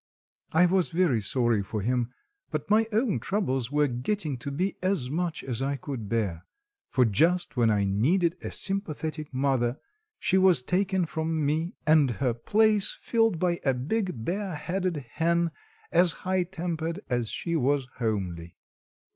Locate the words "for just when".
6.89-7.69